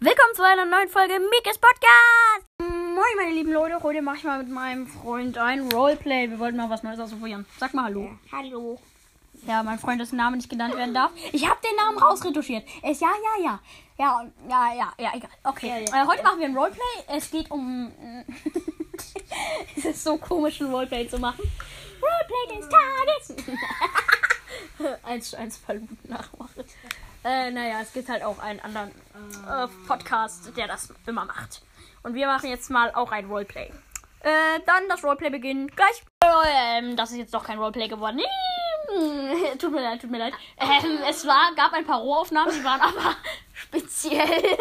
[0.00, 2.46] Willkommen zu einer neuen Folge Mikes Podcast.
[2.60, 3.82] Moin, meine lieben Leute.
[3.82, 6.30] Heute mache ich mal mit meinem Freund ein Roleplay.
[6.30, 7.46] Wir wollten mal was Neues ausprobieren.
[7.58, 8.08] Sag mal Hallo.
[8.30, 8.78] Hallo.
[9.44, 11.10] Ja, mein Freund, dessen Name nicht genannt werden darf.
[11.32, 12.64] Ich habe den Namen rausretuschiert.
[12.84, 13.60] Es ja, ja, ja.
[13.98, 15.30] Ja, und, ja, ja, ja, egal.
[15.42, 15.84] Okay.
[15.84, 17.16] Äh, heute machen wir ein Roleplay.
[17.16, 17.90] Es geht um.
[19.76, 21.42] es ist so komisch, ein Roleplay zu machen.
[22.00, 23.56] Roleplay des Tages.
[25.02, 26.64] eins zu eins Verluten nachmache.
[27.24, 31.62] Äh, naja, es gibt halt auch einen anderen äh, Podcast, der das immer macht.
[32.02, 33.72] Und wir machen jetzt mal auch ein Roleplay.
[34.20, 36.02] Äh, dann das Roleplay beginnt gleich.
[36.22, 38.20] Ähm, das ist jetzt doch kein Roleplay geworden.
[39.58, 40.32] Tut mir leid, tut mir leid.
[40.58, 43.16] Ähm, es war, gab ein paar Rohaufnahmen, die waren aber
[43.52, 44.58] speziell.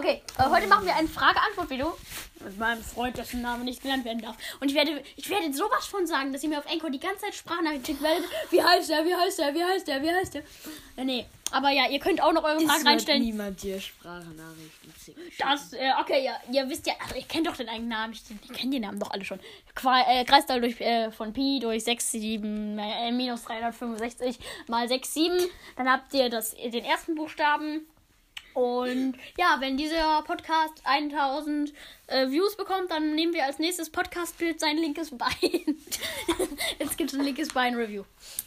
[0.00, 1.94] Okay, äh, heute machen wir ein Frage-Antwort-Video
[2.42, 4.34] mit meinem Freund, dessen Name nicht genannt werden darf.
[4.58, 7.26] Und ich werde, ich werde sowas von sagen, dass ihr mir auf Anchor die ganze
[7.26, 8.24] Zeit Sprachnachrichten schicken werdet.
[8.48, 10.42] Wie heißt der, wie heißt der, wie heißt der, wie heißt der?
[10.96, 13.22] Äh, nee, aber ja, ihr könnt auch noch eure Fragen reinstellen.
[13.22, 15.20] niemand dir Sprachnachrichten schicken.
[15.38, 18.14] Das, äh, okay, ja, ihr wisst ja, ach, ihr kennt doch den eigenen Namen.
[18.14, 19.38] Ich, ich kenne die Namen doch alle schon.
[19.74, 25.12] Qua, äh, Kreiszahl durch, äh, von Pi durch 6, 7, äh, minus 365 mal 6,
[25.12, 25.38] 7.
[25.76, 27.86] Dann habt ihr das, den ersten Buchstaben.
[28.54, 31.72] Und ja, wenn dieser Podcast 1000
[32.06, 35.30] äh, Views bekommt, dann nehmen wir als nächstes Podcastbild sein linkes Bein.
[36.78, 38.04] Jetzt gibt es ein linkes Bein-Review.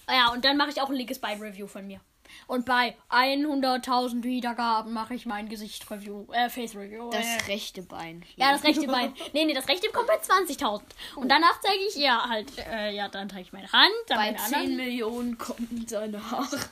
[0.09, 1.99] Ja, und dann mache ich auch ein linkes Bein-Review von mir.
[2.47, 7.09] Und bei 100.000 Wiedergaben mache ich mein Gesicht-Review, äh, Face-Review.
[7.09, 8.23] Das äh, rechte Bein.
[8.35, 9.13] ja, das rechte Bein.
[9.33, 10.81] Nee, nee, das rechte kommt bei 20.000.
[11.15, 14.25] Und danach zeige ich, ja, halt, äh, ja, dann zeige ich meine Hand, dann Bei
[14.25, 14.75] meine 10 anderen.
[14.75, 16.59] Millionen kommen seine Haare.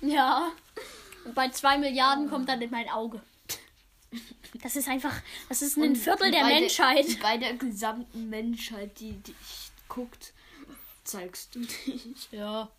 [0.00, 0.52] Ja.
[1.24, 3.20] Und bei 2 Milliarden kommt dann in mein Auge.
[4.62, 5.12] Das ist einfach,
[5.48, 7.08] das ist ein Viertel der bei Menschheit.
[7.08, 9.34] Der, bei der gesamten Menschheit, die dich
[9.88, 10.32] guckt,
[11.02, 12.30] zeigst du dich.
[12.30, 12.70] Ja.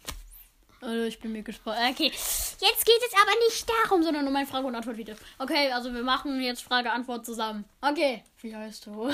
[0.81, 1.79] Also ich bin mir gespannt.
[1.89, 5.15] Okay, jetzt geht es aber nicht darum, sondern um ein Frage- und Antwort-Video.
[5.39, 7.65] Okay, also wir machen jetzt Frage-Antwort zusammen.
[7.81, 9.09] Okay, wie heißt du?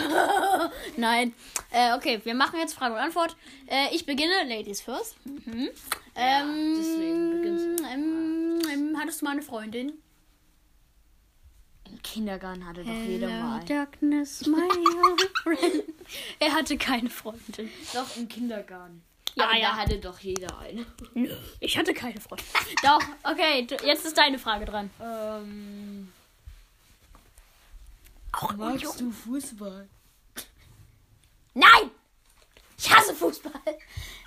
[0.97, 1.33] Nein.
[1.71, 3.37] Äh, okay, wir machen jetzt Frage und Antwort.
[3.67, 5.15] Äh, ich beginne, Ladies first.
[5.25, 5.69] Mhm.
[6.15, 8.40] Ja, ähm, deswegen beginnst ähm, ähm,
[9.11, 9.93] hattest du mal eine Freundin?
[11.85, 13.65] Im Kindergarten hatte doch jeder mal.
[13.65, 14.69] darkness, my
[15.43, 15.83] friend.
[16.39, 17.69] Er hatte keine Freundin.
[17.93, 19.03] Doch, im Kindergarten.
[19.35, 19.71] Ja, Aber ja.
[19.71, 20.85] da hatte doch jeder eine.
[21.13, 22.45] Nö, ich hatte keine Freundin.
[22.83, 24.89] Doch, okay, du, jetzt ist deine Frage dran.
[25.01, 26.11] Ähm,
[28.31, 29.87] Auch magst du Fußball?
[31.53, 31.91] Nein!
[32.77, 33.51] Ich hasse Fußball.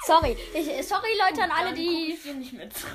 [0.06, 0.36] Sorry.
[0.54, 2.12] Ich, sorry, Leute, an alle, die.
[2.14, 2.86] Ich nicht mehr zu.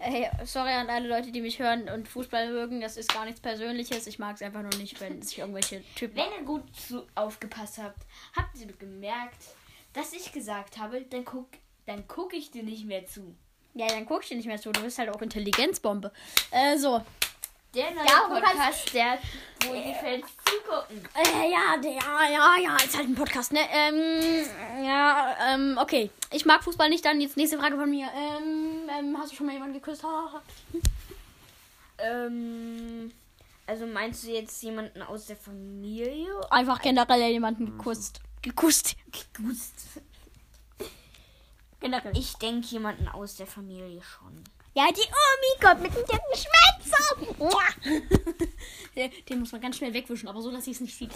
[0.00, 2.80] Hey, sorry an alle Leute, die mich hören und Fußball mögen.
[2.80, 4.06] Das ist gar nichts Persönliches.
[4.06, 6.16] Ich mag es einfach nur nicht, wenn sich irgendwelche Typen.
[6.16, 8.02] Wenn ihr gut zu, aufgepasst habt,
[8.36, 9.42] habt ihr gemerkt,
[9.92, 11.48] dass ich gesagt habe, dann guck,
[11.86, 13.34] dann guck ich dir nicht mehr zu.
[13.74, 14.72] Ja, dann guck ich dir nicht mehr zu.
[14.72, 16.12] Du bist halt auch Intelligenzbombe.
[16.50, 17.02] Äh, so.
[17.76, 19.18] Der neue Ja, du Podcast, der,
[19.66, 21.06] wo die Fans zugucken.
[21.14, 23.60] Äh, ja, ja, ja, ja, ist halt ein Podcast, ne?
[23.70, 24.46] Ähm,
[24.82, 26.10] ja, ähm, okay.
[26.32, 28.08] Ich mag Fußball nicht, dann jetzt nächste Frage von mir.
[28.16, 30.02] Ähm, ähm hast du schon mal jemanden geküsst?
[31.98, 33.12] Ähm,
[33.66, 36.28] also meinst du jetzt jemanden aus der Familie?
[36.48, 38.22] Einfach generell jemanden geküsst.
[38.40, 38.96] Geküsst.
[39.12, 40.00] Geküsst.
[41.80, 42.16] Generell.
[42.16, 44.44] Ich denke jemanden aus der Familie schon.
[44.76, 47.16] Ja, die Omi kommt mit dem dicken Schwänzer.
[48.94, 51.12] den, den muss man ganz schnell wegwischen, aber so, dass sie es nicht sieht.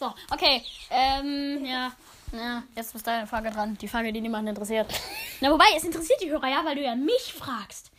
[0.00, 0.64] So, okay.
[0.88, 1.92] Ähm, ja.
[2.32, 3.76] Ja, jetzt ist deine Frage dran.
[3.76, 4.86] Die Frage, die niemanden interessiert.
[5.42, 7.90] Na, wobei, es interessiert die Hörer ja, weil du ja mich fragst.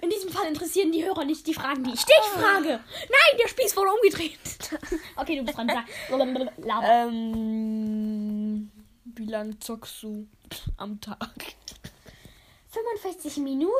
[0.00, 2.78] In diesem Fall interessieren die Hörer nicht die Fragen, die ich dich frage.
[3.00, 4.38] Nein, der Spieß wurde umgedreht.
[5.16, 5.68] okay, du bist dran.
[5.68, 5.86] Sag.
[6.84, 8.70] Ähm,
[9.04, 10.28] wie lang zockst du
[10.76, 11.56] am Tag?
[12.74, 13.72] 45 Minuten.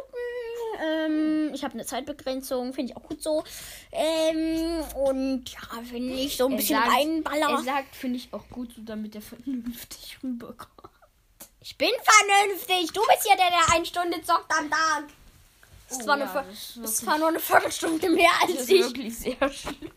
[0.82, 3.44] Ähm, ich habe eine Zeitbegrenzung, finde ich auch gut so.
[3.92, 7.50] Ähm, und ja, finde ich so ein Er bisschen sagt- reinballer.
[7.50, 10.70] Er sagt, finde ich auch gut, so damit er vernünftig rüberkommt.
[11.60, 12.92] Ich bin vernünftig.
[12.92, 15.04] Du bist ja der, der eine Stunde zockt am Tag.
[15.88, 18.60] Das ist Oh zwar, ja, eine, das das zwar nur eine Viertelstunde mehr Das als
[18.62, 18.80] ist ich.
[18.82, 19.90] wirklich sehr schlimm.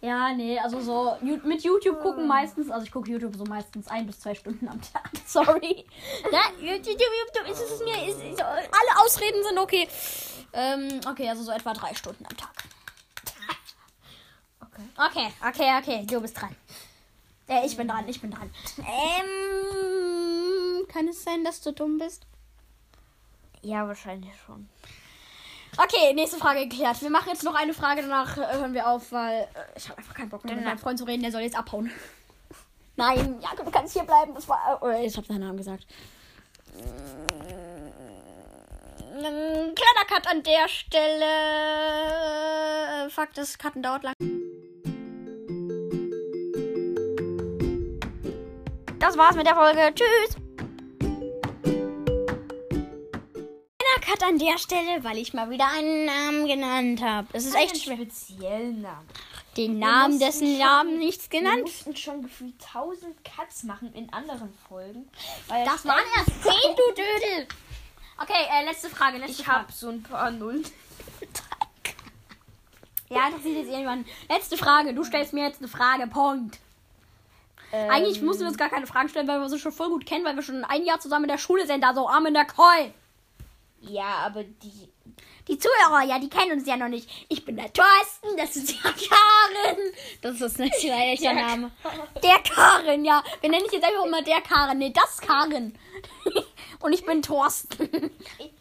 [0.00, 4.06] Ja, nee, also so mit YouTube gucken meistens, also ich gucke YouTube so meistens ein
[4.06, 5.10] bis zwei Stunden am Tag.
[5.26, 5.84] Sorry.
[6.30, 9.88] Ja, YouTube, YouTube ist es mir, ist, ist, alle Ausreden sind okay.
[10.52, 12.52] Ähm, okay, also so etwa drei Stunden am Tag.
[14.96, 15.08] Okay.
[15.08, 16.54] Okay, okay, okay, du bist dran.
[17.48, 18.50] Äh, ich bin dran, ich bin dran.
[18.78, 22.24] Ähm, kann es sein, dass du dumm bist?
[23.62, 24.68] Ja, wahrscheinlich schon.
[25.80, 27.00] Okay, nächste Frage geklärt.
[27.02, 29.46] Wir machen jetzt noch eine Frage, danach äh, hören wir auf, weil äh,
[29.76, 31.92] ich habe einfach keinen Bock mehr mit meinem Freund zu reden, der soll jetzt abhauen.
[32.96, 34.34] Nein, ja, du kannst hier bleiben.
[34.34, 34.82] Das war.
[34.82, 35.86] Äh, ich habe seinen Namen gesagt.
[39.14, 41.26] ähm, kleiner Cut an der Stelle.
[43.10, 44.14] Fuck, das Cutten dauert lang.
[48.98, 49.94] Das war's mit der Folge.
[49.94, 50.47] Tschüss.
[54.10, 57.26] Cut an der Stelle, weil ich mal wieder einen Namen genannt habe.
[57.32, 57.96] Es ist echt schwer.
[57.96, 59.06] speziellen Namen.
[59.56, 61.62] Den Wir Namen, dessen schon- Namen nichts Wir genannt.
[61.62, 65.08] mussten schon gefühlt 1000 Cuts machen in anderen Folgen.
[65.48, 67.48] Das waren erst 10, du Dödel.
[68.20, 69.18] Okay, äh, letzte Frage.
[69.18, 70.64] Letzte Ich habe so ein paar Nullen.
[73.10, 74.04] Ja, interessiert jetzt irgendwann.
[74.28, 74.92] Letzte Frage.
[74.92, 76.06] Du stellst mir jetzt eine Frage.
[76.08, 76.58] Punkt.
[77.72, 80.26] Eigentlich mussten wir uns gar keine Fragen stellen, weil wir uns schon voll gut kennen,
[80.26, 81.82] weil wir schon ein Jahr zusammen in der Schule sind.
[81.84, 82.92] Also arm in der Koi.
[83.80, 84.88] Ja, aber die.
[85.48, 87.08] Die Zuhörer, ja, die kennen uns ja noch nicht.
[87.30, 89.78] Ich bin der Thorsten, das ist ja Karen.
[90.20, 91.70] Das ist das nächste echter Der Name.
[92.22, 93.24] Der Karen, ja.
[93.40, 94.76] Wir nennen dich jetzt einfach immer der Karen.
[94.76, 95.78] Nee, das Karen.
[96.80, 97.88] Und ich bin Thorsten.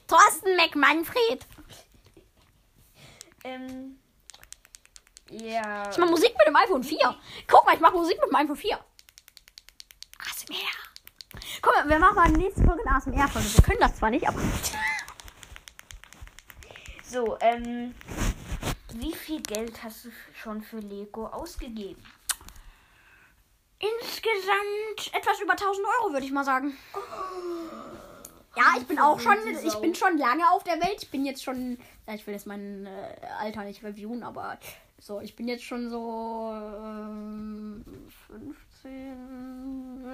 [0.08, 1.46] Thorsten McManfred.
[3.44, 4.00] Ähm.
[5.30, 5.90] Ja.
[5.90, 6.98] Ich mach Musik mit dem iPhone 4.
[7.48, 8.80] Guck mal, ich mach Musik mit dem iPhone 4.
[10.20, 10.56] ASMR.
[11.62, 13.56] Guck mal, wir machen mal nächste Folge eine ASMR-Folge.
[13.56, 14.40] Wir können das zwar nicht, aber.
[17.10, 17.94] So, ähm.
[18.94, 22.02] Wie viel Geld hast du schon für Lego ausgegeben?
[23.80, 26.76] Insgesamt etwas über 1000 Euro, würde ich mal sagen.
[28.56, 31.04] Ja, ich bin auch schon, ich bin schon lange auf der Welt.
[31.04, 31.78] Ich bin jetzt schon,
[32.08, 34.58] ja, ich will jetzt mein äh, Alter nicht reviewen, aber
[35.00, 37.86] so, ich bin jetzt schon so ähm,
[38.82, 40.06] 15.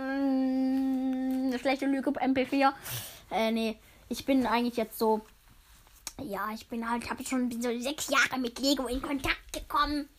[1.50, 2.74] Eine schlechte Lüge, MP4.
[3.31, 3.80] Äh, nee,
[4.10, 5.22] ich bin eigentlich jetzt so,
[6.21, 10.10] ja, ich bin halt, habe schon so sechs Jahre mit Lego in Kontakt gekommen.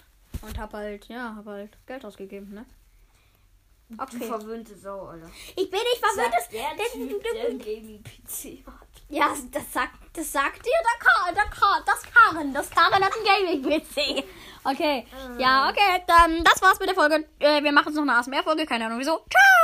[0.42, 2.64] Und hab halt, ja, hab halt Geld ausgegeben, ne?
[3.88, 4.26] Du Okay.
[4.26, 5.30] verwöhnte Sau, Alter.
[5.56, 6.00] Ich bin nicht.
[6.16, 8.88] Sagt Das, der das, Typ, der Gaming-PC hat.
[9.10, 12.54] ja, das sagt, das sagt dir der Kar, der Kar, das Karen.
[12.54, 14.24] Das Karen hat ein Gaming-PC.
[14.64, 15.06] Okay.
[15.38, 16.02] Ja, okay.
[16.06, 17.26] Dann, das war's mit der Folge.
[17.38, 18.64] Äh, wir machen jetzt noch eine ASMR-Folge.
[18.64, 19.18] Keine Ahnung wieso.
[19.30, 19.63] Ciao.